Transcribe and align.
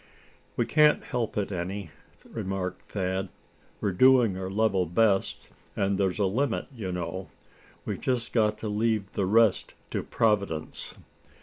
"We 0.57 0.65
can't 0.65 1.03
help 1.03 1.37
it 1.37 1.51
any," 1.51 1.91
remarked 2.27 2.81
Thad, 2.81 3.29
"we're 3.79 3.91
doing 3.91 4.35
our 4.35 4.49
level 4.49 4.87
best, 4.87 5.51
and 5.75 5.99
there's 5.99 6.17
a 6.17 6.25
limit, 6.25 6.65
you 6.75 6.91
know. 6.91 7.29
We've 7.85 8.01
just 8.01 8.33
got 8.33 8.57
to 8.57 8.67
leave 8.67 9.11
the 9.11 9.27
rest 9.27 9.75
to 9.91 10.01
Providence." 10.01 10.95